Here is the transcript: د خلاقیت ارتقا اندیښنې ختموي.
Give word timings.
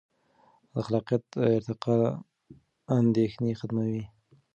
د 0.73 0.75
خلاقیت 0.85 1.25
ارتقا 1.55 1.97
اندیښنې 2.97 3.51
ختموي. 3.59 4.03